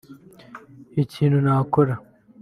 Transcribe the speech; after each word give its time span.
Ikintu 1.03 1.37
nakora 1.45 1.95